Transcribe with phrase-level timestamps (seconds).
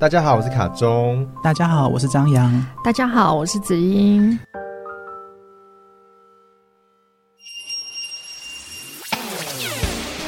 [0.00, 1.28] 大家好，我是卡中。
[1.42, 2.66] 大家好，我是张扬。
[2.82, 4.30] 大家好，我是子英。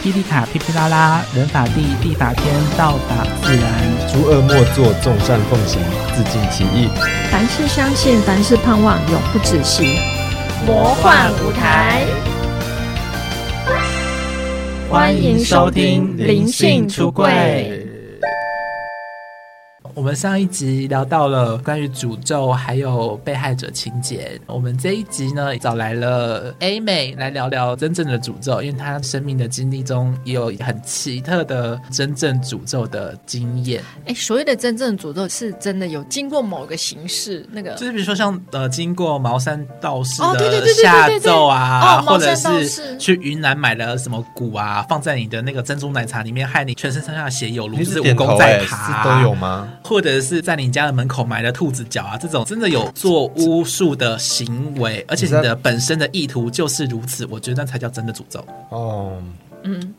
[0.03, 4.13] 霹雳卡噼噼啦啦，人法地，地法天，道法自然。
[4.13, 5.81] 诸恶莫作，众善奉行，
[6.15, 6.91] 自净其意。
[7.31, 9.97] 凡事相信，凡事盼望，永不止息。
[10.67, 12.05] 魔幻舞台，
[14.91, 17.82] 欢迎收听灵性出柜。
[19.95, 24.41] 我们上一集聊到了关于诅咒，还有被害者情节。
[24.47, 33.83] 我们这一集呢，找来了 A 美来聊聊真正的诅咒，因为她生命的经历中也有很奇特的真正诅咒的经验。
[34.07, 49.69] 哎，所谓的真正诅咒，是真的有经过某个形式，那个就是比如说像呃，经过茅山道士的下咒啊，或者是去云南买了什么蛊啊，放在你的那个珍珠奶茶里面，害你全身上下血有如是，武功在爬，都有吗？
[49.83, 58.45] 或者是在你家的门口埋了兔子脚啊，这种真的有做巫术的行为，而且你的本身的意图就是如此，我觉得那才叫真的诅咒。
[58.71, 59.23] 哦，
[59.65, 59.95] 嗯。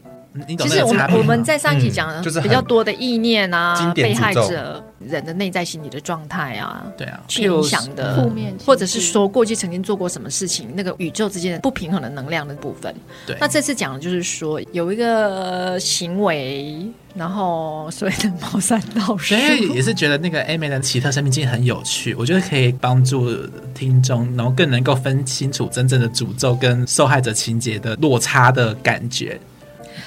[0.47, 12.93] 你懂其实我们我们在上一集讲的比较多的意念啊，被害者人的内在心理的状态啊，对啊，去影响的负面，或者是说过去曾经做过什么事情，那个宇宙之间的不平衡的能量的部分。
[13.27, 23.29] 对，那这次讲的就是说有一个行为，然后所谓的茅山道士，所以也是觉得那个 A 美的奇特生命经历很有趣，我觉得可以帮助
[23.75, 29.39] 听众，然后更能够分清楚真正的诅咒跟受害者情节的落差的感觉。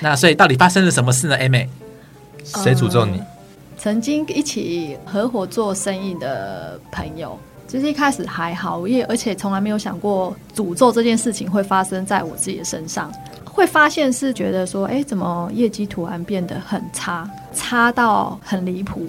[0.00, 1.68] 那所以到底发生了什么事呢？A 妹，
[2.44, 3.18] 谁诅咒你？
[3.18, 3.26] 呃，
[3.78, 7.38] 曾经一起合伙做生意的朋友，
[7.68, 13.12] 其实一开始还好，因为而且从来没有想过诅咒这件事情会发生在我自己的身上。
[13.44, 19.06] 会发现是觉得说，哎，怎么业绩突然变得很差，差到很离谱，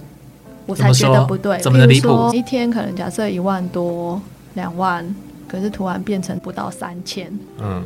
[0.66, 1.60] 我才觉得不对。
[1.60, 2.32] 怎么离谱？
[2.34, 4.22] 一天可能假设一万多、
[4.54, 5.06] 两万，
[5.50, 7.30] 可是突然变成不到三千。
[7.60, 7.84] 嗯。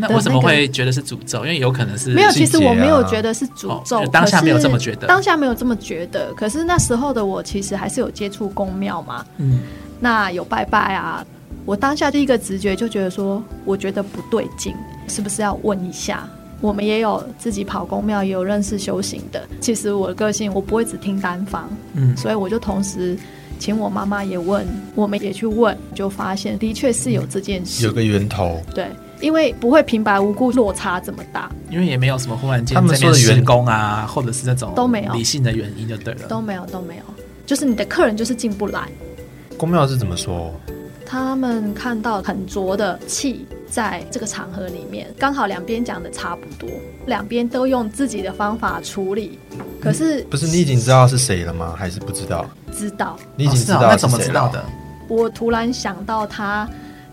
[0.00, 1.40] 那为什么会觉得是诅咒？
[1.40, 6.32] 因为有可能是没有，其实我没有觉得是诅咒，哦，当下没有这么觉得，当下没有这么觉得。
[6.34, 9.60] 可是那时候的我其实还是有接触宫庙嘛，嗯，
[10.00, 11.24] 那有拜拜啊。
[11.66, 14.74] 我当下第一个直觉就觉得说，我觉得不对劲，
[15.06, 16.28] 是不是要问一下？
[16.60, 19.46] 我们也有自己跑宫庙，也有认识修行的。
[19.60, 23.16] 其实我的个性，我不会只听单方，嗯，所以我就同时
[23.58, 28.86] 请我妈妈也问，我们也去问，就发现的确是有这件事，有个源头，对。
[29.20, 37.02] 因为不会平白无故落差这么大，因为也没有什么忽然间他们说的员工啊，或者是那种都没有理性的原因就对了，都没有都没有，
[37.44, 38.88] 就是你的客人就是进不来。
[39.58, 40.52] 公庙是怎么说？
[41.04, 46.70] 他们看到很浊的气在这个场合里面，刚好两边讲的差不多，
[47.06, 49.38] 两边都用自己的方法处理，
[49.82, 51.74] 可是、嗯、不是你已经知道是谁了吗？
[51.76, 52.48] 还是不知道？
[52.72, 54.64] 知道，你已经知道、哦哦、那怎么知道的？
[55.08, 56.66] 我突然想到他。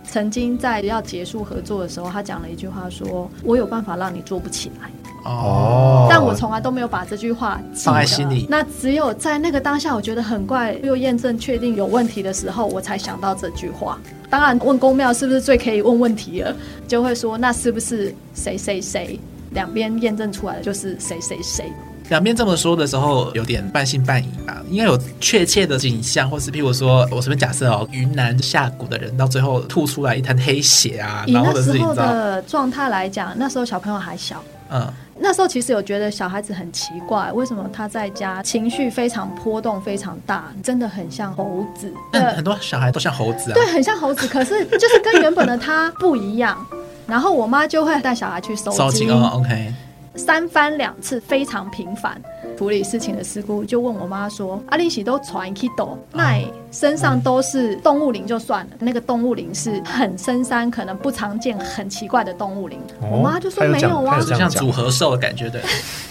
[0.09, 4.89] 曾经在要结束合作的时候，他讲了一句话说，说我有办法让你做不起来。
[5.25, 8.47] 哦，但我从来都没有把这句话放在心里。
[8.49, 13.99] 那只有在那个当下，我觉得很怪，又验证确定有问题的时候，我才想到这句话。
[14.29, 16.55] 当然，问公庙是不是最可以问问题了，
[16.87, 19.19] 就会说那是不是谁谁谁？
[19.51, 21.71] 两边验证出来的就是谁谁谁。
[22.09, 24.61] 两边这么说的时候，有点半信半疑吧？
[24.69, 41.93] 应该有确切的景象，或是譬如说，我随便假设哦，云南下蛊的人到最后吐出来一滩黑血啊，然后以那时候的状态来讲，那时候小朋友还小，嗯，那时候其实有觉得小孩子很奇怪，为什么他在家情绪非常波动非常大，真的很像猴子。
[42.11, 46.57] 但很多小孩都像猴子啊，对，很像猴子，可是就是跟原本的他不一样。
[47.05, 49.73] 然后我妈就会带小孩去收惊，收惊哦，OK。
[50.17, 52.19] 三番两次非常频繁。
[52.57, 56.41] 处理事情的师姑，就问我妈说：“阿丽喜都传 Kido，那
[56.71, 62.79] 身上都是动物灵就算了，那个动物灵是很深山，可能不常见、很奇怪的动物灵。
[62.99, 65.61] 哦”我妈就说：“没有啊，就像组合兽的感觉的。”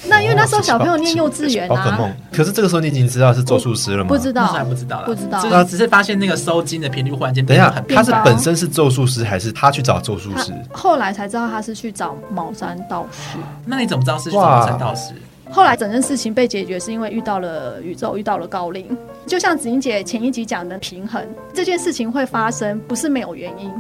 [0.09, 4.09] 那因为那时候小朋友念幼稚园啊，哦、可是这个时候你已经知道是咒术师了吗？
[4.09, 10.53] 不知道，还不知道，不知道，知道只是发现那个收金的频率忽然间等一下，他是本身是咒术师，还是他去找咒术师？
[10.73, 13.37] 后来才知道他是去找茅山道士。
[13.65, 15.13] 那你怎么知道是去找茅山道士？
[15.51, 18.97] 后来整件事情被解决，是因为遇到了宇宙，遇到了高龄。
[19.27, 23.73] 就像子英姐前一集讲的平衡，这件事情会发生，不是没有原因。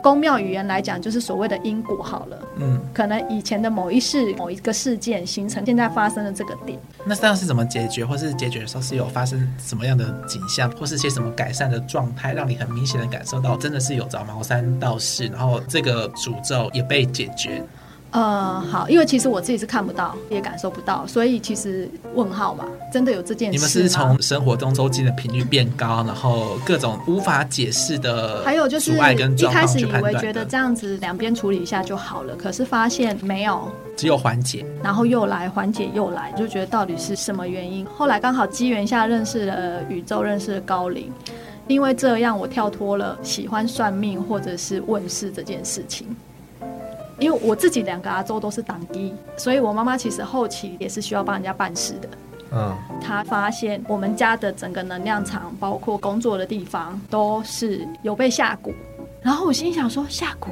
[0.00, 2.38] 宫庙语言来讲，就是所谓的因果好了。
[2.56, 6.78] 嗯，可能以前的某一世、某一个事件形成现在发生的这个点。
[7.04, 17.60] 那这样是怎么解决，或是解决的时候是有发生什么样的景象，或是些什么改善的状态，让你很明显的感受到真的是有着茅山道士，然后这个诅咒也被解决。
[18.10, 23.58] 呃，好，因为其实我自己是看不到，也感受不到，所以其实问号嘛，真的有这件事。
[23.58, 37.84] 你们是从生活中周期的频率变高，然后各种无法解释的，还有就是一开始以为觉得这样子两边处理一下就好了，可是发现没有，只有缓解，然后又来缓解又来，就觉得到底是什么原因？
[37.84, 41.12] 后来刚好机缘下认识了宇宙，认识了高龄，
[41.66, 46.06] 因为这样我跳脱了喜欢算命或者是问世这件事情。
[47.18, 52.08] 因为我自己两个阿周都是当机，所以我妈妈其实后期也是需要帮人家办事的。
[52.52, 58.72] 嗯，她发现我们家的整个能量场，包括工作的地方，都是有被下蛊。
[59.20, 60.48] 然后我心想说：下蛊，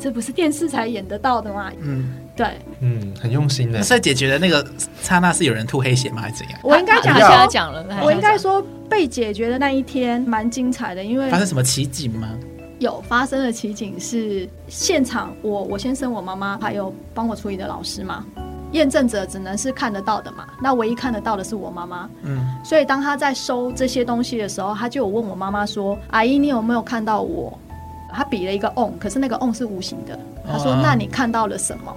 [0.00, 1.70] 这不是电视才演得到的吗？
[1.82, 2.46] 嗯，对，
[2.80, 3.82] 嗯，很用心的。
[3.82, 4.66] 所以解决的那个
[5.00, 6.22] 刹那是有人吐黑血吗？
[6.22, 6.58] 还是怎样？
[6.64, 12.28] 我应该讲，现在讲了，我应该说被解决的那一天蛮精彩的，因为发生什么奇景吗？
[12.82, 18.24] 有发生的奇景是现场我，我我先生、我妈妈还有帮我处理的老师嘛，
[18.72, 27.56] 验证者只能是看得到的嘛，那唯一看得到的是我妈妈，嗯，所以当他在收这些东西的时候，他就有问我妈妈说：“阿姨，你有没有看到我？”
[28.12, 30.18] 他比了一个 on，可是那个 on 是无形的。
[30.46, 31.96] 他说：“那你看到了什么？”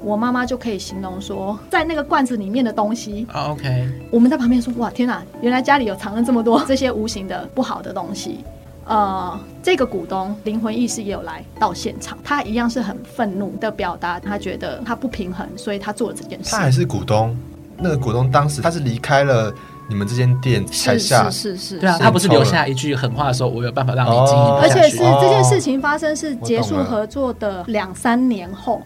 [0.00, 3.26] 我妈妈就可以形容说，在那个罐子里面的东西。
[3.32, 8.40] OK，我们在旁边说：“哇，天哪，原来家里有藏了这么多 这些无形的不好的东西。”
[8.86, 16.50] 呃，这个股东灵魂意识也有来到现场，他一样是很愤怒的表达，他觉得他不平衡，所以他做了这件事。
[16.50, 17.34] 他还是股东，
[17.78, 19.50] 那个股东当时他是离开了
[19.88, 24.54] 你们这间店才下，是是是，是，对啊，他不是留下一句狠话的时候，我有办法让你经营。
[24.60, 28.82] 而且是这件事情发生是结束合作的两三年后，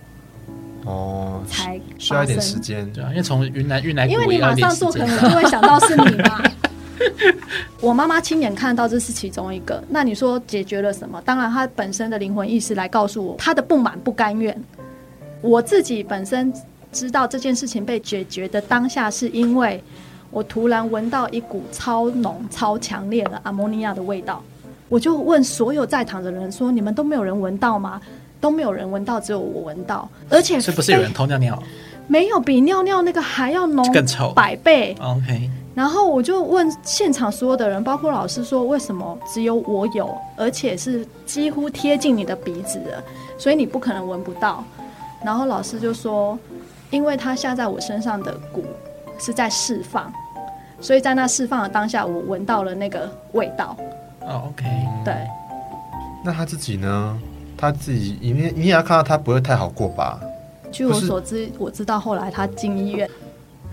[0.84, 6.40] 哦，才需要一点时间，对啊，因为从云南运来，因为你马上做，可能就会想到是你嘛。
[7.80, 11.20] 我妈妈亲眼看到这是其中一个，那你说解决了什么？
[11.24, 14.56] 当然，她本身的灵魂意识来告诉我她的不满、不甘愿。
[15.40, 16.52] 我自己本身
[16.92, 19.82] 知道这件事情被解决的当下，是因为
[20.30, 24.42] 我突然闻到一股超浓、超强烈的阿摩尼亚的味道。
[24.88, 28.00] 我就问所有在场的人说：“你们都没有人闻到吗？”
[28.40, 30.08] 都没有人闻到，只有我闻到。
[30.30, 31.60] 而且是不是有人偷尿尿？
[32.06, 34.96] 没有，比尿尿那个还要浓，更臭百倍。
[35.00, 35.50] OK。
[35.78, 43.00] 然后我就问现场所有的人，包括老师说，为什么只有我有，而且是几乎贴近你的鼻子的，
[43.38, 44.64] 所以你不可能闻不到。
[45.24, 46.36] 然后老师就说，
[46.90, 48.64] 因为他下在我身上的蛊
[49.20, 50.12] 是在释放，
[50.80, 53.76] 所以在那释放的当下，我闻到了那个味道。
[54.22, 54.64] 哦，OK，
[55.04, 55.14] 对。
[56.24, 57.16] 那他自己呢？
[57.56, 60.18] 他自己，你你也要看到他不会太好过吧？
[60.72, 63.08] 据我所知，我知道后来他进医院。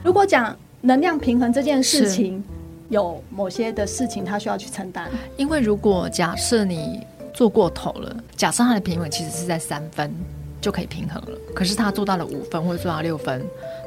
[0.03, 0.55] 如果讲。
[0.85, 2.43] 能量平衡这件事情，
[2.89, 5.09] 有某些的事情他需要去承担。
[5.35, 7.01] 因为如果假设你
[7.33, 10.13] 做过头了，假设他的平衡其实是在三分
[10.61, 13.43] 就可以平衡了，可是他做到了五分或者做到六分，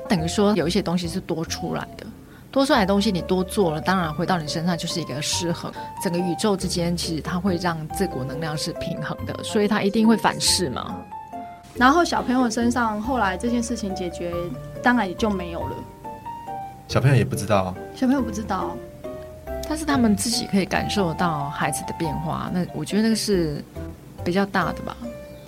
[0.09, 2.05] 等于说有一些东西是多出来的，
[2.51, 5.73] 多出来的东西你多做了，当然回到你身上就是一个失衡。
[6.03, 10.97] 整个宇宙之间其实它会让这股能量是平衡的，所以它一定会反噬嘛。
[11.77, 14.35] 然后小朋友身上后来这件事情解决，
[14.83, 15.77] 当然也就没有了。
[16.89, 18.75] 小朋友也不知道，小朋友不知道，
[19.69, 22.51] 但是他们自己可以感受到孩子的变化。
[22.53, 23.63] 那我觉得那个是
[24.25, 24.97] 比较大的吧，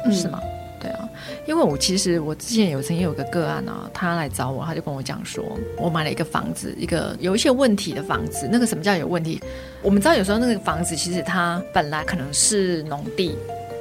[0.04, 0.38] 嗯、是吗？
[0.78, 1.08] 对啊，
[1.46, 5.42] 因为我其实我之前有曾经有个个案啊，他来找我，他就跟我讲说，
[5.78, 8.46] 我买了一个房子，一个有一些问题的房子。
[8.52, 9.42] 那个什么叫有问题？
[9.82, 13.34] 我们知道有时候那个房子其实它本来可能是农地，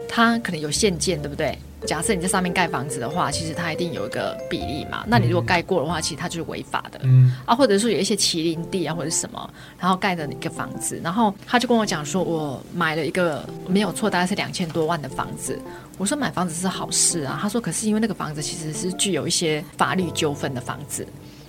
[0.08, 1.58] 它可能有限建，对不对？
[1.86, 5.06] 假设你在上面盖房子的话，其实它一定有一个比例嘛。
[5.08, 7.00] 那你如果盖过的话，其实它就是违法的。
[7.04, 15.58] 嗯啊，或者说有一些麒麟地啊，或者什么，然后盖的一个房子，然后他就跟我讲说，我买了一个没有错，大概是两千多万的房子。
[15.98, 17.40] 我说买房子是好事啊。
[17.42, 21.08] 他说可是因为那个房子其实是具有一些法律纠纷的房子。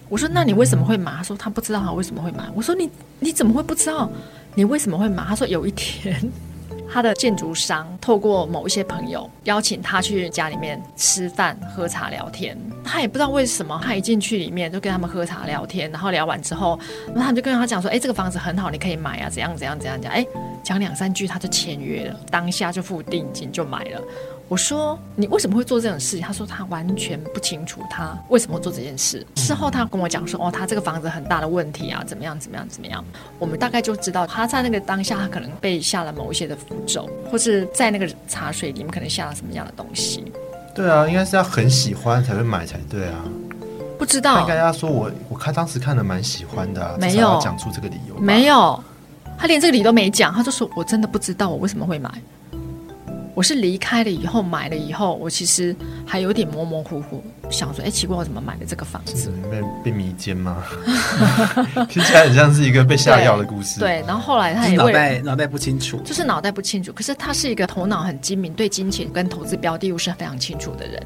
[0.08, 1.12] 我说那你为什么会买？
[1.12, 2.44] 他说他不知道他为什么会买。
[2.54, 4.10] 我说你你怎么会不知道？
[4.54, 5.24] 你为什么会买？
[5.24, 6.20] 他说有一天。
[6.92, 12.58] 他的建筑商透过某一些朋友邀请他去家里面吃饭、喝茶、聊天。
[12.84, 16.78] 他也不知道为什么，他一进去里面就跟他们喝茶聊天，然后聊完之后，
[17.14, 20.26] 那他就跟他讲说：“哎，这个房子很好，你可以买啊，怎样怎样怎样讲。”哎，
[20.64, 24.02] 讲两三句他就签约了，当下就付定金就买了。
[24.50, 26.26] 我说你为什么会做这种事情？
[26.26, 29.24] 他说他完全不清楚他为什么会做这件事。
[29.36, 33.04] 事后他跟我讲说，哦，他这个房子很大的问题啊，怎么样怎么样怎么样。
[33.38, 40.24] 我们大概就知道他在那个当下，他可能被下了某一些的符咒，或是在那个茶水里面可能下了什么样的东西。
[40.74, 43.22] 对啊，应该是要很喜欢才会买才对啊。
[44.00, 48.82] 不知道，应该要说我我看当时看的蛮喜欢的啊，没有讲出这个理由，没有，
[49.38, 52.10] 他连这个理由都没讲，他就说我真的不知道我为什么会买。
[53.40, 55.74] 我是离开了以后买了以后，我其实
[56.06, 59.32] 还有点模模糊糊，想说，哎，奇怪，我怎么买了这个房子？
[59.50, 60.62] 被被迷奸吗？
[61.88, 63.80] 听起来很像是一个被下药的故事。
[63.80, 66.92] 对，对，然后后来他也脑袋脑袋不清楚，就是脑袋不清楚。
[66.92, 71.02] 可是他是一个头脑很精明，对金钱跟投资标的物是非常清楚的人。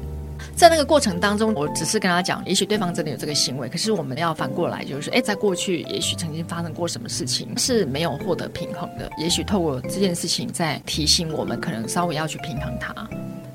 [0.55, 12.95] 在那个过程当中，我只是跟他讲，也许对方真的有这个行为，可是我们要反过来，就是说，哎，在过去也许曾经发生过什么事情是没有获得平衡的，也许透过这件事情在提醒我们，可能稍微要去平衡它，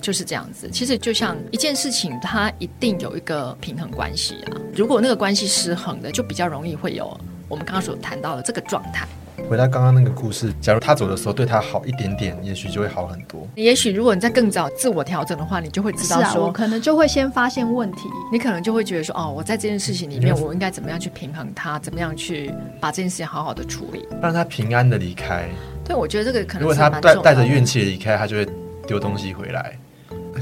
[0.02, 0.68] 就是这样子。
[0.70, 9.08] 其实就像一件事情，它一定有一个平衡关系啊，如果那个关系失衡的，就比较容易会有我们刚刚所谈到的这个状态。
[9.48, 13.46] 回到刚刚那个故事，假如他走的时候对他好一点点，也许就会好很多。
[13.56, 25.48] 也许如果你在更早自我调整的话，你就会知道说，啊、可能就会先发现问题，你可能就会觉得说，哦，我在这件事情里面，我应该怎么样去平衡它，怎么样去把这件事情好好的处理，让他平安的离开。
[25.84, 28.46] 对，我觉得这个可能如果他带带着怨气离开，他就会
[28.86, 29.76] 丢东西回来。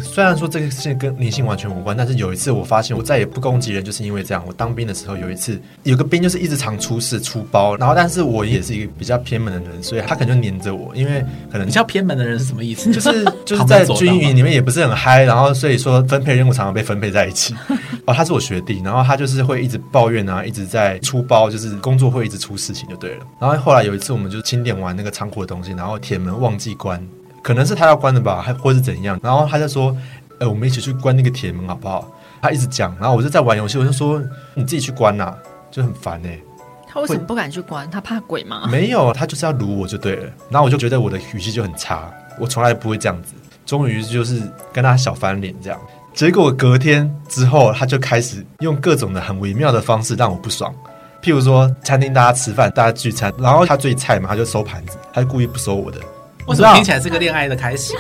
[0.03, 4.43] 虽然说这个事情跟灵性完全无关，但是有一次我发现我再也不攻击人，就是因为这样。
[4.47, 12.93] 我当兵的时候有一次，有个兵就是一直常出事出包，然后但是我也是一个比较偏门的人，所以他可能就黏着我，因为可能比较偏门的人是什么意思？
[12.93, 17.55] 就是就是在军营里面也不是很嗨，然后所以说分配任务常常被分配在一起。
[18.07, 23.27] 哦，他是我学弟，然后他就是会一直抱怨啊，一直在出包，就是工作会一直出事情就对了。
[23.41, 27.07] 然后后来有一次我们就清点完那个仓库的东西，然后铁门忘记关。
[27.43, 29.19] 可能是他要关的吧，还或是怎样？
[29.23, 29.97] 然后他就说
[30.39, 34.23] ：“哎、欸，我们一起去关那个铁门好不好？”他一直讲，然后我就在玩游戏，我就说
[34.55, 35.39] ：“你自己去关呐、啊，
[35.71, 36.43] 就很烦哎、欸。”
[36.91, 37.91] 他为什么不敢去关？
[37.91, 38.67] 他怕鬼吗？
[38.71, 40.33] 没有，他就是要撸我就对了。
[40.49, 43.35] 然后我就觉得我的语气就很差，我从来不会这样子。
[43.67, 44.41] 终于就是
[44.73, 45.79] 跟他小翻脸这样。
[46.15, 50.75] 结果隔天之后，他就开始用各种的很微妙的方式让我不爽。
[51.23, 56.01] 譬如说，餐厅大家吃饭，大家聚餐，然后他最菜嘛，他就收盘子，他就故意不收我的。
[56.49, 57.95] 为什么听起来是个恋爱的开始？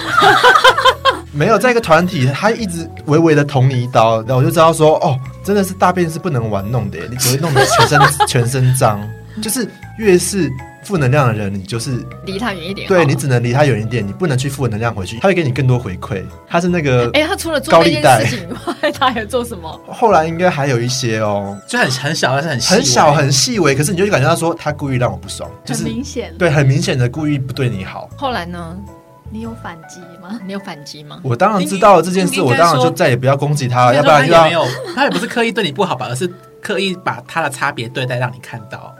[1.30, 9.00] 没有，在一个团体，他一直微微的捅你一刀，然后我就知道说，哦，真的是大便是不能玩弄的，你只会弄得全身 全身脏，
[9.42, 10.50] 就是越是。
[10.88, 12.88] 负能量的人，你就是离他远一点。
[12.88, 16.24] 对，你只能离他远一点，你不能去负能量回去，他会给你更多回馈。
[16.48, 19.78] 他是那个，哎，他除了做这件事情以外，他还有做什么？
[19.86, 23.74] 后来应该还有一些哦，就很很小，但是很很小很细微。
[23.74, 28.08] 可是你就感觉到说，他故意让我不爽，就是很明显，对，很明显的故意不对你好。
[28.16, 28.74] 后来呢？
[29.30, 30.40] 你有反击吗？
[30.46, 31.20] 你有反击吗？
[31.22, 34.64] 我当然知道了这件事，我当然就再也不要攻击他了，要不然他也没有，
[34.96, 36.26] 他也不是刻意对你不好吧，而是
[36.62, 38.94] 刻意把他的差别对待让你看到。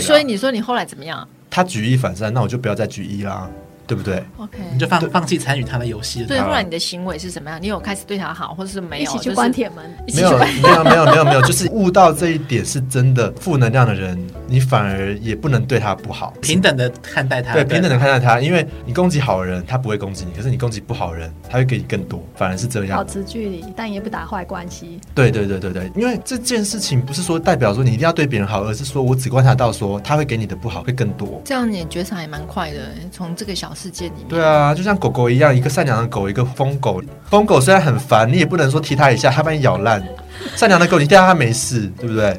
[0.00, 1.26] 所以你说你后来怎么样？
[1.50, 3.50] 他举一反三，那我就不要再举一啦。
[3.86, 6.26] 对不对？OK，你就放放弃参与他的游戏了。
[6.26, 7.60] 对，不然你的行为是什么样？
[7.62, 9.04] 你有开始对他好，或者是没有？
[9.04, 9.84] 一起去关铁门？
[10.14, 13.32] 没有，没有，没有，没有，没有，就是悟到这一点是真的。
[13.40, 17.52] 负能量的人，你反而也不能对他不好，平等的看待他。
[17.52, 22.24] 对，平等的看待他，因为你攻击好人，他不会攻击你；可是你攻击不好人，他会给你更多。
[22.34, 24.98] 反而是这样，保持距离，但也不打坏关系。
[25.14, 25.90] 对，对，对，对，对。
[25.94, 31.40] 因为这件事情不是说代表说你一定要对别人好，而是说我只观察到说他会给你的不好会更多。
[31.44, 32.78] 这样你觉察也蛮快的，
[33.12, 34.28] 从这个小世界里面。
[34.28, 34.68] 对啊。
[34.68, 37.02] 啊，就像狗狗一样，一个善良的狗，一个疯狗。
[37.30, 40.02] 疯狗虽然很烦，你也不能说踢它一下，它把你咬烂。
[40.54, 42.36] 善良的狗，你踢它它没事，对不对？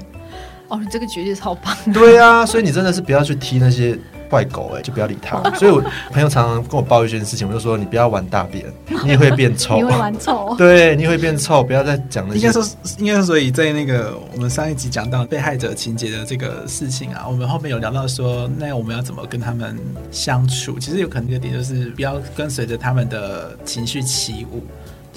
[0.67, 1.75] 哦，你这个绝对超棒。
[1.93, 3.97] 对啊，所以你真的是不要去踢那些。
[4.29, 5.41] 坏狗哎、欸，就不要理他。
[5.55, 5.81] 所以，我
[6.11, 8.65] 朋友常常跟我抱怨一件事情，我就说：你不要玩大便，
[9.03, 9.77] 你也会变臭。
[9.77, 10.55] 你会玩臭？
[10.57, 11.63] 对，你会变臭。
[11.63, 12.39] 不要再讲那些。
[12.39, 12.63] 应该说，
[12.99, 19.77] 应该说，所以在那个我们上一集讲到被害者情节的这个事情啊，我们后面有聊到说，那我们要怎么跟他们
[20.11, 20.77] 相处？
[20.79, 24.63] 其实有可能一个点就是不要跟随着他们的情绪起舞。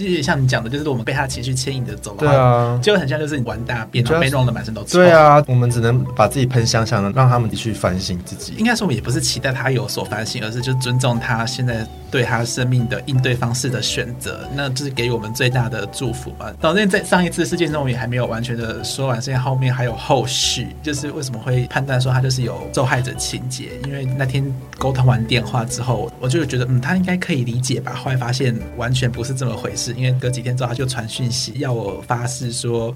[0.04, 4.98] 就是像你讲的，就是我们被他的情绪牵引着走，对啊，就很像就是你玩大便，被弄得满身都臭。
[4.98, 8.54] 对啊，我们只能把自己喷香香的，让他们去反省自己。
[8.56, 16.50] 应该说，我们也不是期待他有所反省，而是就尊重他现在对他生命的应对方式的选择，那就是给我们最大的祝福嘛。
[16.60, 23.68] 导致在上一次事件中我也还没有完全的说完，现在后面还有后续，就是为什么会判断说他就是有受害者情节？
[23.84, 24.44] 因为那天
[24.78, 27.92] 沟通完电话之后，我就觉得嗯，他应该可以理解吧。
[27.92, 29.89] 后来发现完全不是这么回事。
[29.96, 32.94] 因为隔几天之后，他就传讯息要我发誓说，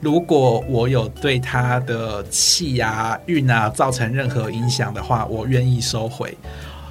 [0.00, 6.36] 如果我有对他的气啊、运啊造成任何影响的话，我愿意收回。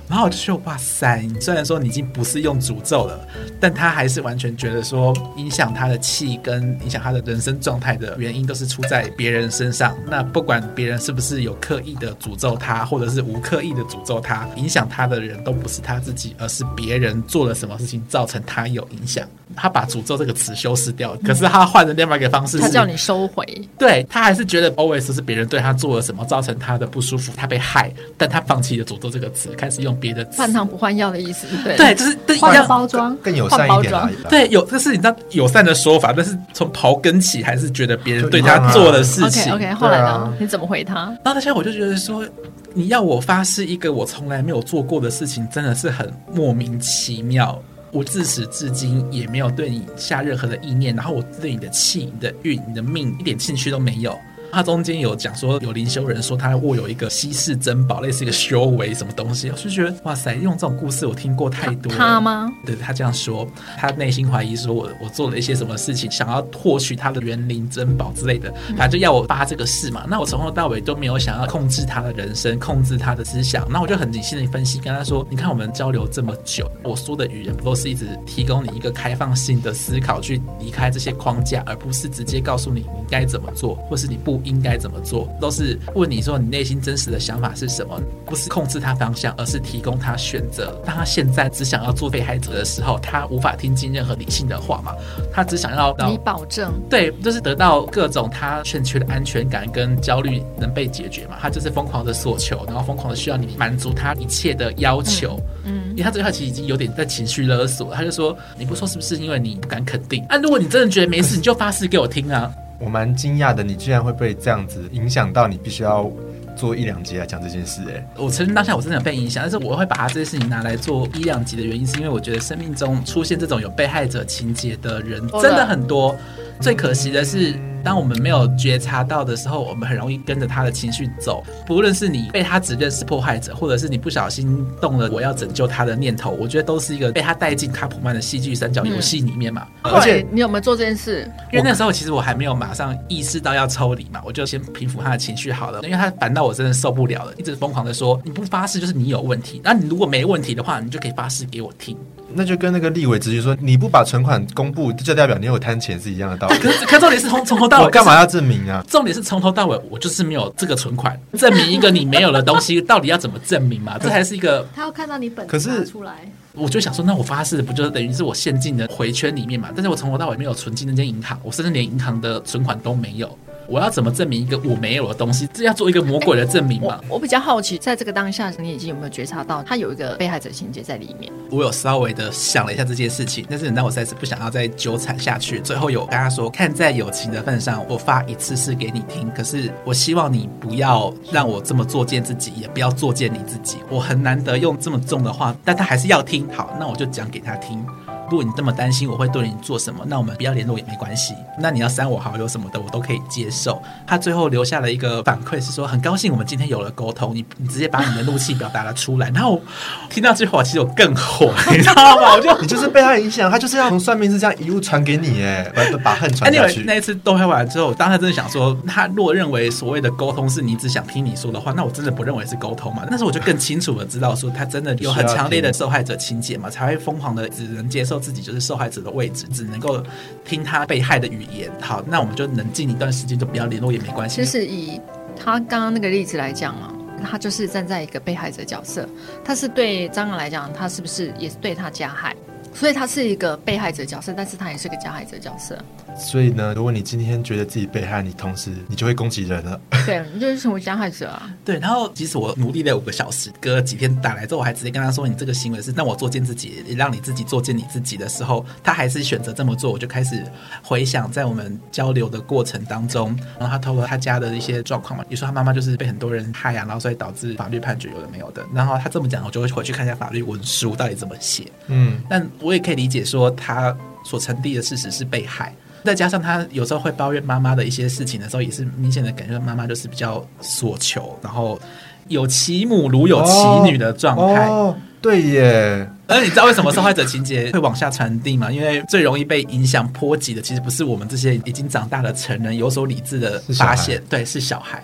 [0.07, 1.27] 然后我就说：“哇塞！
[1.41, 3.27] 虽然说你已经不是用诅咒了，
[3.59, 9.97] 但他还是完全觉得说，影响他的气跟影响他的人生状态的原因都是出在别人身上。
[10.07, 23.45] 那不管别人是不是有刻意的诅咒他，或者是无刻意的诅咒他，影响他的人都不是他自己，而是别人做了什么事情造成他有影响。”他把诅咒这个词修饰掉，可是他换了另外一个方式，他叫你收回。
[23.77, 30.37] 对，他还是觉得 always 是别人对他做了什么，造成他的不舒服，他被害，但他放弃了诅咒这个词，开始用别的词。
[30.37, 33.93] 换汤不换药的意思，对，对，就是换包装更友善一点。
[34.29, 39.53] 对，有这是你知道友善的说法，但是从刨根起还是觉得别人对他做的事情。
[39.53, 40.33] OK，OK，后来呢？
[40.39, 40.95] 你怎么回他？
[40.95, 42.25] 然后那现在我就觉得说，
[42.73, 47.61] 你要我发誓一个我从来没有做过的事情，真的是很莫名其妙。
[47.95, 54.19] 我自始至今也没有对你下任何的意念，然后我对你的气、你的运、你的命一点兴趣都没有。
[54.55, 61.97] 他中间有讲说，有灵修人说他握有一个稀世珍宝，类似一个修为什么东西，我就觉得哇塞，用这种故事我听过太多了。
[61.97, 62.49] 他吗？
[62.65, 63.45] 对，他这样说，
[63.77, 70.05] 他内心怀疑说我我做了一些什么事情，想要获取他的园林珍宝之类的，反正就要我发这个誓嘛。
[70.07, 73.69] 那我从头到尾都没有想要控制他的人生，控制他的思想。
[73.69, 84.41] 那我就很理性的分析，跟他说，你看我们交流这么久，我说的语言不都是一直提供你一个开放性的思考，去离开这些框架，而不是直接告诉你你该怎么做，或是你不。
[84.45, 90.79] 应该怎么做，都是问你说你内心真实的想法是什么，不是控制他方向，而是提供他选择。
[90.85, 94.93] 当他现在只想要做被害者的时候，他无法听进任何理性的话嘛？
[95.33, 101.35] 他只想要你保证，对，就是得到各种他欠缺的安全感跟焦虑能被解决嘛？
[101.41, 105.39] 他就是疯狂的索求，然后疯狂的需要你满足他一切的要求。
[105.63, 110.23] 嗯，因为他这句话其实已经有点在情绪勒索，他就说：“你不说是不是因为你不敢肯定？
[110.29, 116.11] 啊，如果你真的觉得没事，你就发誓给我听啊。”我蛮惊讶的，你居然会被这样子影响到，你必须要
[116.55, 117.81] 做一两集来讲这件事。
[117.89, 126.15] 哎，我承认当下我真的有被影响，但是我会把它这件事情拿来做一两集的原因，是因为我觉得生命中出现这种有被害者情节的人真的很多。
[126.61, 127.53] 最可惜的是，
[127.85, 131.43] 当我们没有觉察到的时候，我们很容易跟着他的情绪走。
[131.67, 139.67] 不论是你被他指认是迫害者，或者是你不小心动了我要拯救他的念头，我觉得都是一个被他带进卡普曼的戏剧三角游戏里面嘛。
[139.83, 141.31] 而且你有没有做这件事？
[141.53, 145.79] 因为那时候其实我还没有马上意识到要抽离嘛，我就先平复他的情绪好了。
[145.83, 151.95] 因为他烦到我真的受不了了，一直疯狂的说你不发誓就是你有问题，那你如果没问题的话，你就可以发誓给我听。
[152.35, 156.57] 那就跟那个立委直接说你不把存款公布，就代表你有贪钱是一样的道理。
[156.59, 158.83] 可是，可重点是从从头到尾，我干嘛要证明啊？
[158.87, 163.97] 重点是从头到尾，我就是没有这个存款，证明一个你没有的东西， 到底要怎么证明嘛？
[163.97, 169.69] 这还是一个他要看到你本可是出来，我就想说，那我发誓不就是等于是我陷进的回圈里面嘛？
[169.73, 173.37] 但是我从头到尾没有存进那间银行，我甚至连银行的存款都没有。
[173.67, 175.47] 我要怎么证明一个我没有的东西？
[175.53, 176.99] 这要做一个魔鬼的证明吗？
[177.09, 181.31] 我，我比较好奇，在这个当下，你已经有没有觉察到他有一个被害者情节在里面？
[181.49, 185.59] 我有稍微的想了一下这件事情，但是那我实在是不想要再纠缠下去。
[185.59, 189.29] 最后有跟他说，看在友情的份上，我发一次誓给你听。
[189.31, 193.77] 可是我希望你不要让我这么作践自己，也不要作践你自己。
[193.89, 196.47] 我很难得用这么重的话，但他还是要听。
[196.53, 197.83] 好，那我就讲给他听。
[198.29, 201.33] 如果你这么担心我会对你做什么，那我们不要联络也没关系。
[201.59, 203.81] 那你要删我好友什么的，我都可以接受。
[204.05, 209.29] 他最后留下了一个反馈是说，很高兴我们今天有了沟通，你你直接把你的怒气表达了出来。
[209.29, 209.61] 然后
[210.09, 212.33] 听到这句话，其实我更火，你知道吗？
[212.35, 216.83] 我就 你就是被他影响，他就是要从算命师这样一路传给你，哎，把把恨传下去。
[216.83, 223.03] 那一次斗拍完之后，当他真的想说，他若认为所谓的沟通是你只想听你说的话，那我真的不认为是沟通嘛。
[223.09, 230.03] 那时候我就更清楚的知道说，他真的有很强烈的受害者情节嘛，才会疯狂的只能接受自己就是受害者的位置，只能够
[230.43, 231.71] 听他被害的语言。
[231.81, 234.43] 好，那我们就冷静一段时间，就不要联络也没关系。
[234.43, 234.99] 其实以
[235.35, 239.07] 他刚刚那个例子来讲啊，他就是站在一个被害者角色，
[239.43, 242.35] 他是对张扬来讲，他是不是也是对他加害？
[242.75, 245.77] 所以他是一个被害者角色，但是他也是个加害者角色。
[246.17, 249.79] 所以呢，如果你今天觉得自己被害，你同时你就会攻击人了。
[250.05, 251.49] 对，你就是成为加害者啊。
[251.63, 260.43] 对，然后即使我努力了五个小时，隔了几天打来之后，我还直接跟他说：“你这个行为是让我作践自己，让你自己作践你自己的时候，他还是选择这么做。”我就开始
[260.83, 268.65] 回想在我们交流的过程当中，然后他透过他家的一些状况嘛，比如说他妈妈就是被很多人害啊，然后所以导致法律判决有的没有的。
[268.73, 271.65] 然后他这么讲，我就会回去看一下法律文书到底怎么写。
[271.87, 275.73] 嗯，但我也可以理解说他所传递的事实是被害。
[276.03, 281.79] 再加上他有时候会抱怨妈妈的一些事情的时候，也是明显的感觉妈妈就是比较索求，然后
[282.27, 284.67] 有其母如有其女的状态。
[284.67, 286.07] 哦，哦，对耶。
[286.27, 288.71] 而你知道为什么受害者情节会往下传递吗？
[288.71, 295.03] 因为最容易被影响波及的，其实不是我们这些已经长大的成人有所理智的发现，对，是小孩。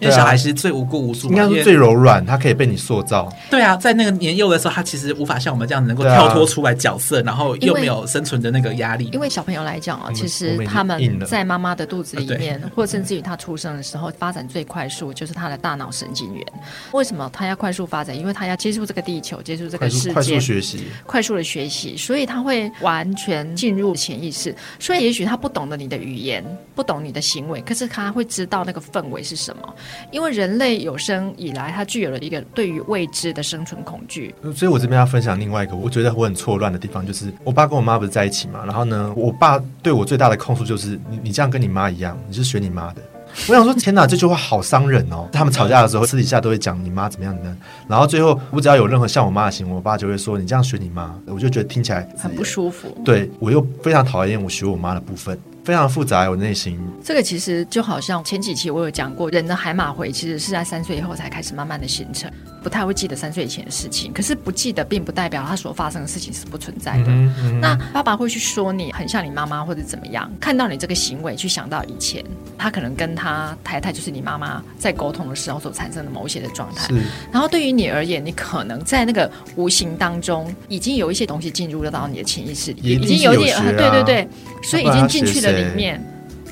[0.00, 3.30] 因为小孩是最无辜无助，应该是最柔软，他可以被你塑造。
[3.50, 9.10] 对啊，在那个年幼的时候，他其实无法像我们这样能够跳脱出来角色，然后又没有生存的那个压力。
[9.12, 16.46] 因为小朋友来讲啊，其实他们在妈妈的肚子里面，或甚至于他出生的时候，发展最快速就是他的大脑神经元。
[16.92, 18.18] 为什么他要快速发展？
[18.18, 24.54] 因为他要接触这个地球，接触这个世界，快速学习，快速的学习，所以他会完全进入潜意识。
[24.78, 26.42] 所以也许他不懂得你的语言，
[26.74, 29.74] 不懂你的行为，可是他会知道那个氛围是什么。
[30.10, 34.34] 因为人类有生以来，它具有了一个对于未知的生存恐惧。
[34.54, 43.02] 所以我这边要分享另外一个，我觉得我很错乱的地方，就是我爸跟我妈不是在一起嘛，然后呢，我爸对我最大的控诉就是你你这样跟你妈一样，你是学你妈的。
[43.46, 45.28] 我想说，天哪，这句话好伤人哦！
[45.32, 47.56] 他们吵架的时候，私底下都会讲你妈怎么样呢？
[47.86, 52.88] 然后最后，我只要有任何像我妈的行为，我爸就会说你这样学你妈，我就觉得听起来很不舒服。
[53.04, 55.38] 对，我又非常讨厌我学我妈的部分。
[55.70, 56.76] 非常复杂，我内心。
[57.00, 62.28] 这个其实就好像前几期我有讲过，人的海马回其实是在三岁以后才开始慢慢的形成，
[62.62, 64.12] 不太会记得三岁以前的事情。
[64.12, 67.04] 可是不记得，并不代表他所发生的事情是不存在的。
[67.08, 72.24] 嗯嗯、那爸爸会去说你很像你妈妈或者怎么样，看到你这个行为去想到以前，
[72.56, 76.92] 他可能跟他太太就是你妈妈在沟通的时候所产生的某些的状态。
[77.30, 84.28] 然后对于你而言，你可能在那个无形当中已经有一些东西进入了到你的潜意识里，已经有点、啊、对对对，
[84.62, 85.50] 所以已经进去了。
[85.50, 86.00] 里面，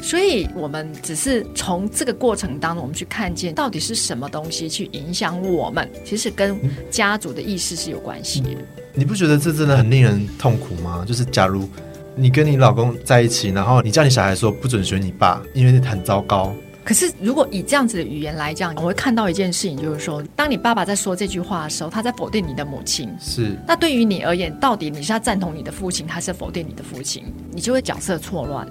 [0.01, 6.59] 所以我们只是从这个过程当中，我们去看见到底是什么东西去影响我们，其实跟
[6.91, 8.49] 家族的意识是有关系的。
[8.95, 11.05] 你不觉得这真的很令人痛苦吗？
[11.07, 11.69] 就是假如
[12.17, 16.53] 你跟你老公在一起，然后你叫你小孩说不准学你爸，因为很糟糕。
[16.85, 23.15] 可是如果以这样子的语言来讲，我会看到一件事情，就是说，当你爸爸在说这句话的时候，他在否定你的母亲。
[23.21, 23.55] 是。
[23.67, 27.23] 那对于你而言，到底你是要赞同你的父亲，还是否定你的父亲？
[27.53, 28.67] 你就会角色错乱。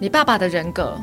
[0.00, 0.98] 你爸爸的人格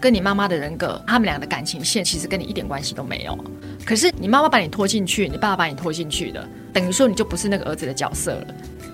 [0.00, 3.36] 跟你妈妈的人格，他们俩的感情线其实跟你一点关系都没有。
[3.84, 8.46] 可是你妈妈把你拖进去，你爸爸把你拖进去的，等于说你就不是那个儿子的角色了，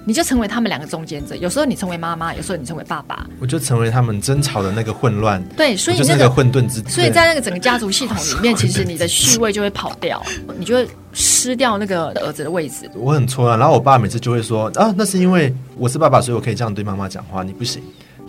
[0.05, 1.35] 你就成为他们两个中间者。
[1.37, 5.43] 有时候你成为妈妈，有时候你成为爸爸，我就成为他们争吵的那个混乱。
[5.57, 10.23] 对，所以那个混沌之，所以在那个整个家族系统里面，其实你的序位就会跑掉，
[10.57, 12.91] 你就会失掉那个儿子的位置。
[12.95, 17.83] 我很错乱，然后我爸每次就会说啊，那是因为我是爸爸，所以我可以这样对妈妈讲话，你不行。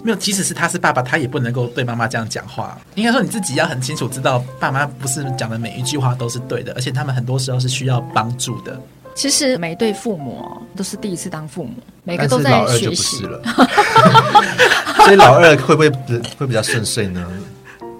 [0.04, 2.78] 没有，即使是他是爸爸，他也不能够对妈妈这样讲话。
[2.96, 8.80] 应该说你自己要很清楚知道，爸妈不是讲的每一句话都是对的，而且他们很多时候是需要帮助的。
[9.14, 13.24] 其实每一对父母都是第一次当父母，每个都在学习。
[13.26, 13.56] 老二就不
[13.96, 15.90] 是了， 所以老二会不会
[16.38, 17.26] 会比较顺遂呢？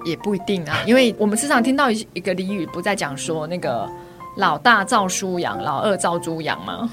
[0.04, 3.88] 也不一定啊，因为我们时常听到一一个俚语，不在讲说那个
[4.38, 6.90] 老大照书养，老二照猪养吗？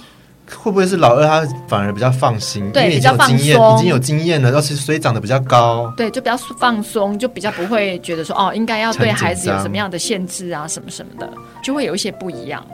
[0.57, 2.71] 会不会是老二他反而比较放心？
[2.71, 5.91] 对，比较放松，已经有经验了，而且所以长得比较高。
[5.95, 11.29] 对，就比较放松，就比较不会觉得说哦，应该要对孩子有什么样的限制啊，什么什么的，
[11.63, 12.65] 就会有一些不一样。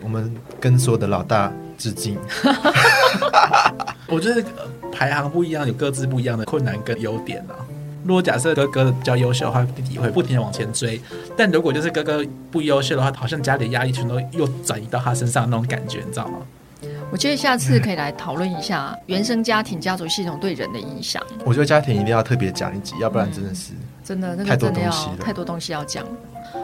[0.00, 2.16] 我们跟所有的老大致敬。
[4.08, 4.42] 我觉得
[4.92, 7.54] 排行不一样，有各自不一样的困难跟优点啊。
[8.04, 10.98] 如果假设哥哥比较优秀的话，弟弟会不停的往前追；
[11.36, 16.38] 但如果就是哥哥不优秀的话，好像家里的压力全都又转移到他身上那种感觉，你知道吗？
[17.10, 21.22] 我觉得下次可以来讨论一下原生家庭、家族系统对人的影响。
[21.44, 23.72] 我觉得家庭一定要特别讲一集，要不然真的是
[24.04, 26.04] 真的那个真的要太多东西要讲。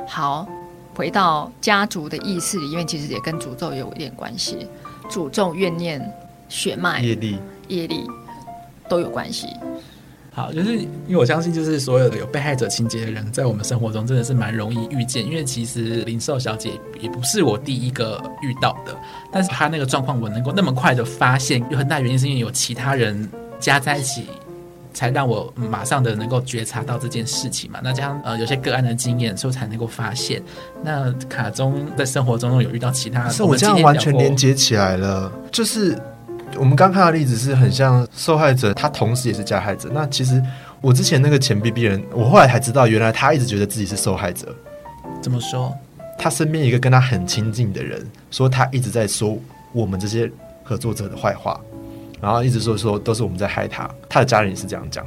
[0.07, 0.46] 好，
[0.94, 4.68] 回到家族的意识里面，因为其实也跟诅咒有一点关系，
[5.09, 6.12] 诅咒、怨念、
[6.50, 8.07] 血脉、业力、业力
[8.87, 9.48] 都有关系。
[10.37, 15.25] 好，就是因为我相信，就是所有的有被害者情节的人，在我们生活中真的是蛮容易遇见。
[15.25, 18.92] 因为其实零售小姐也不是我第一个遇到的，
[19.31, 24.27] 但是她那个状况，我能够那么快的发现，有很大原因是因为有其他人加在一起，
[24.92, 27.79] 才让我马上的能够觉察到这件事情嘛。
[27.81, 30.42] 那这样呃，有些个案的经验，所以才能够发现。
[30.83, 35.97] 那卡中在生活中有遇到其他，是我这样完全连接起来了，就是。
[36.58, 39.90] 我们刚看到的例子是很像受害者，他同时也是加害者。
[39.92, 40.42] 那其实
[40.80, 44.54] 我之前那个前 BB 人，我后来才知道，原来他一直觉得自己是受害者。
[45.20, 45.74] 怎么说？
[46.18, 49.38] 他身边一个跟他很亲近的人说，他一直在说
[49.72, 50.30] 我们这些
[50.62, 51.60] 合作者的坏话，
[52.20, 53.90] 然后一直说说都是我们在害他。
[54.08, 55.04] 他的家人也是这样讲。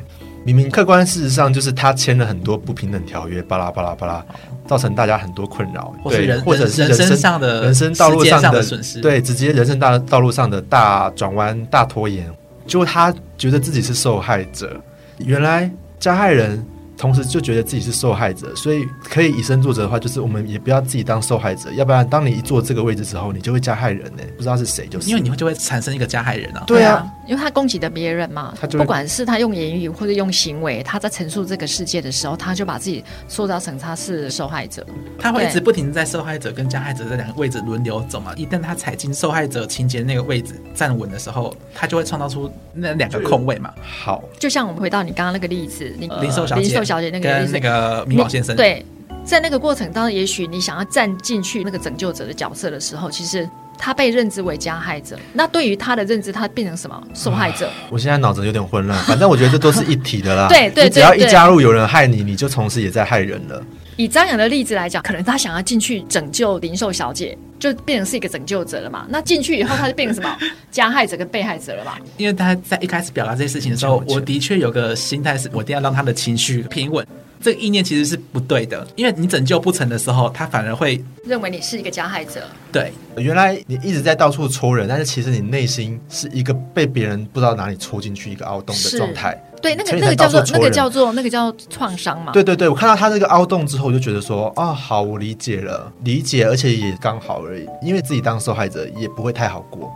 [0.47, 4.25] 明明客观事实上就是他签了很多不平等条约，巴拉巴拉巴拉，
[4.65, 12.25] 造成大家很多困扰，对，或者是人生上的人生道路上的损失，对，直接人生大道路上的大转弯、大拖延，
[12.65, 14.81] 就他觉得自己是受害者。
[15.17, 16.65] 原来加害人
[16.97, 26.63] 同时就觉得自己是受害者，所以可以以身作则的话，就是我们也不要自己当受害者，要不然当你一坐这个位置之后，你就会加害人呢，不知道是谁，就是因为你会就会产生一个加害人啊。
[26.65, 34.86] 对啊，因为他攻击的别人嘛，他就不管是他用言语或者用行为，他在陈述这个世界的时候，他就把自己塑造成他是受害者，
[35.19, 38.33] 他会一直不停在受害者跟加害者这两个位置轮流走嘛。
[38.36, 43.71] 一旦他踩进受害者情节那个位置站稳的时候，他就会创造出那两个空位嘛。
[43.81, 48.86] 好，就像我们回到你刚刚那个例子，那个零售小姐，小姐那个跟那个米宝先生，对，
[49.26, 53.47] 在那个过程当中，也许你想要站进去那个拯救者的角色的时候，其实
[53.78, 55.18] 他被认知为加害者。
[55.34, 57.02] 那对于他的认知，他变成什么？
[57.13, 57.70] 受害者。
[57.90, 60.48] 我现在脑子有点混乱，反正我觉得这都是一体的啦。
[60.48, 63.63] 对， 对，对，你只要一加入有人害你，你就同时也在害人了。
[63.96, 69.08] 以张扬的例子来讲，可能他想要进去拯救零售小姐，就变成是一个拯救者了嘛？
[69.10, 70.38] 那进去以后，他就变成什么？
[70.70, 71.94] 加害者跟被害者了嘛？
[72.18, 77.06] 因为他在一开始表达这些事情的时候，我的确有个心态是，我一定要让他的情绪平稳。
[77.41, 82.41] 这个意念其实是不对的，因为你拯救不成的时候，他反而会认为你是一个加害者。
[82.71, 89.41] 对，原来你一直在到处戳人，但是其实你内心是一个被别人不知道哪里戳进去一个凹洞的状态。
[89.62, 92.32] 对，那个那个叫做那个叫做那个叫创伤嘛。
[92.32, 99.91] 对对对，我看到他这个凹洞之后，我就觉得说啊，好，我理解了，理解，而且也刚好而已，因为自己当受害者也不会太好过。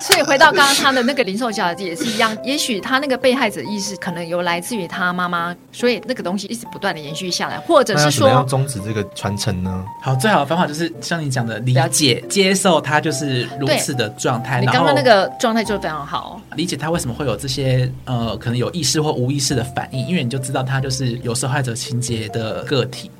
[0.00, 9.84] 所以回到刚刚他的那个零售小姐也是一样，也许他那个被害者意识可能有来自于他妈妈，所以那个东西一直不断的延续下来，或者是说要终止这个传承呢？
[10.00, 14.60] 好，最好的方法就是像你讲的理解、接受他就是如此的状态。
[14.60, 23.10] 你刚刚那个状态就非常好，理解他为什么会有这些呃，可能有意识或无意识的反应，因为你就知道他就是有受害者情节的个体。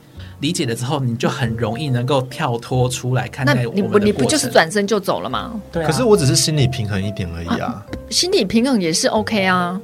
[0.43, 4.01] 理解了之后，你就很容易能够跳脱出来看待我们的过程。
[4.01, 5.59] 那你不你不就是转身就走了吗？
[5.73, 5.87] 对啊。
[5.87, 7.67] 可是我只是心理平衡一点而已啊。
[7.67, 9.81] 啊心理平衡也是 OK 啊。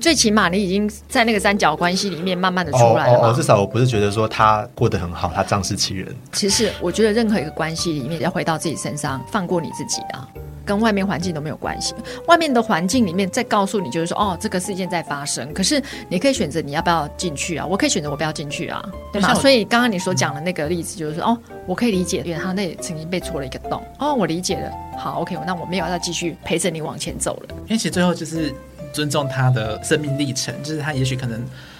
[0.00, 3.18] 最起码你已经在那个三角关系里面慢慢的出来了。
[3.18, 6.14] 哦，哦，哦，至少我不是觉得说他过得很好，他仗势欺人。
[6.32, 10.28] 其实我觉得任何一个关系里面，要回到自己身上，放过你自己啊。
[10.66, 11.94] 跟外面环境都没有关系，
[12.26, 15.52] 外面的环境里面再告诉你，就是说，哦，这个事件在发生。
[15.52, 15.78] 可是
[16.08, 17.66] 你可以选择你要不要进去啊？
[17.66, 19.34] 我可以选择我不要进去啊，对吗？
[19.34, 23.78] 所以刚刚你所讲的那个例子，就是说，哦，我可以理解，因为他那里曾经被戳了一个洞。
[23.98, 24.72] 哦，我理解了。
[24.96, 27.54] 好，OK，那我没有要继续陪着你往前走了。
[27.66, 28.50] 因为其实最后就是
[28.94, 31.38] 尊重他的生命历程，就是他也许可能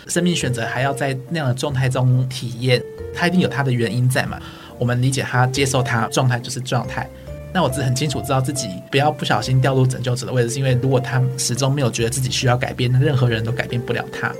[0.08, 2.82] 生命选择还要在那样的状态中体验，
[3.14, 4.38] 他一定有他的原因在嘛。
[4.78, 7.08] 我们理解他，接受他，状态就是状态。
[7.52, 14.30] 那我只很清楚知道自己不要不小心掉入拯救者的位置，是因为如果他始终没有觉得自己需要改变，那任何人都改变不了他。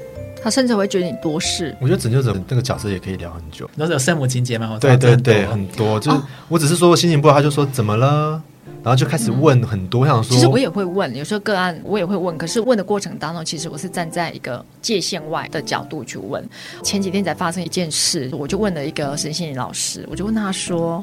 [0.42, 1.74] 他甚至会觉得你多事。
[1.80, 3.70] 我觉得拯救者这个角色也可以聊很久。
[3.76, 4.76] 那是有圣母情节吗？
[4.78, 5.98] 对对对，很多。
[6.00, 8.42] 就是我只是说我心情不好，他就说怎么了，
[8.85, 10.03] 然后就开始问很多。
[10.03, 16.47] 我想说，其实我也会问，有时候个案我也会问，可是问的过程当中，其实我是站在一个界限外的角度去问。
[16.83, 21.03] 前几天才发生一件事，我就问了一个神心理老师，我就问他说。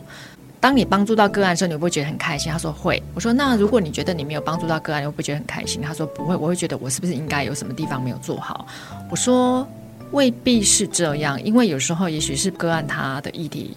[0.59, 2.51] 当你帮助到个案的时候，你会不会觉得很开心？
[2.51, 3.01] 他说会。
[3.15, 5.81] 我说那如果你觉得你没有帮助到个案，你会不会觉得很开心？
[5.81, 8.67] 他说不会，我会觉得我是不是应该有什么地方没有做好？
[9.09, 9.67] 我说
[10.11, 13.75] 未必是这样，因为有时候也许是个案他的议题，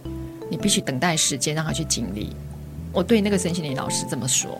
[0.51, 2.37] 你必须等待时间让他去经历。
[2.95, 4.59] 我对那个身心灵老师这么说。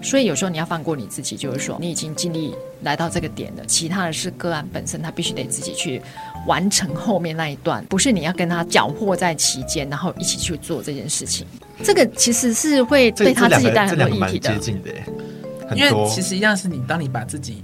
[0.00, 6.00] 所以有时候你要放过你自己，就是说你已经尽力来到这个点了，其他的是个案本身，他必须得自己去
[6.46, 11.44] 完成后面那一段，不是你要跟他搅和在其间，然后一起去做这件事情。
[11.82, 14.52] 这个其实是会对他自己带来很多议题的。
[14.54, 14.90] 接近的，
[15.74, 17.62] 因为其实一样是你，当你把自己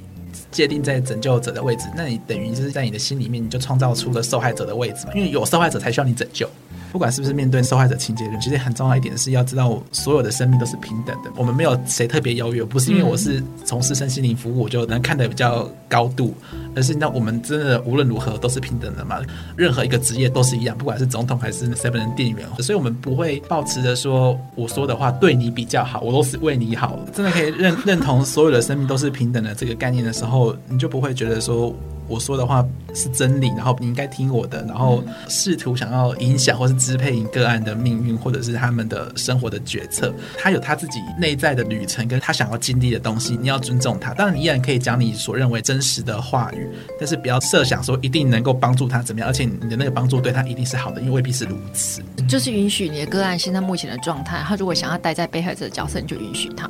[0.50, 6.48] 界定在拯救者的位置，那你等于就是在你的心里面，你就创造出了受害者的位置嘛，因为有受害者才需要你拯救。
[6.94, 11.30] 不管是不是面对受害者情节人，其实很重要一点是要知道，所有的生命都是平等的。
[11.34, 16.32] 我们没有谁特别优越，不是因为我是从事身心灵服务，我就能看得比较高度，
[16.74, 19.20] 而是那我们真的无论如何都是平等的嘛。
[19.56, 26.98] 任何一个职业都是一样，不管是总统还是 seven 店员，所以我们不会抱持着说我说的话对你比较好，我都是为你好。
[27.12, 31.74] 真的可以认认同所有的生命都是平等的这个概念的时候，你就不会觉得说。
[32.06, 40.12] 我说的话是真理，然后你应该听我的，然后试图想要影响或是支配你个案的命运，或者是他们的生活的决策。
[40.36, 44.12] 他有他自己内在的旅程，跟他想要经历的东西，你要尊重他。
[44.12, 46.63] 当然，你依然可以讲你所认为真实的话语，
[46.98, 52.02] 但是不要设想说一定能够帮助他怎么样，而且你的那个帮助对他一定是好的，因为未必是如此。
[52.28, 56.66] 就是允许你的个案现在目前的状态，他如果想要待在被害者的角色，你就允许他；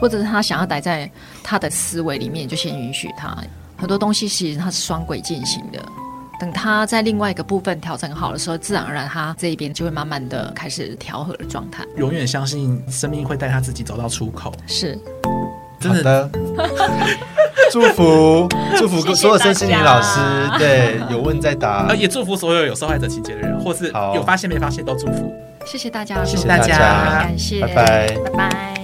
[0.00, 1.10] 或者是他想要待在
[1.42, 3.36] 他的思维里面，你就先允许他。
[3.76, 5.80] 很多东西其实它是双轨进行的，
[6.40, 11.84] 等他在另外一个部分调整好的时候，自然而然他这一边就会慢慢的开始调和的状态。
[11.96, 14.52] 永远相信生命会带他自己走到出口。
[14.66, 14.98] 是。
[15.80, 16.28] 真的。
[17.70, 20.18] 祝福祝福所有身心灵老师，
[20.58, 21.94] 对，有问再答。
[21.94, 25.34] 也祝福所有有受害者情节的人，或是有发现没发现都祝福。
[25.66, 26.78] 谢谢大家，谢谢大家，
[27.20, 28.77] 感谢，拜拜，拜拜。